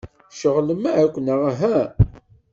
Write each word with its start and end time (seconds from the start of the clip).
Tceɣlem 0.29 0.83
akk, 1.03 1.13
neɣ 1.19 1.39
uhu? 1.49 1.79